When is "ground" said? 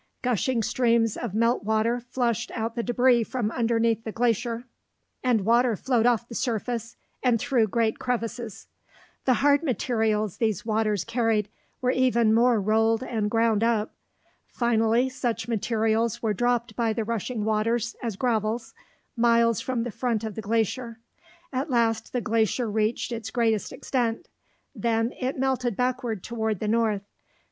13.29-13.63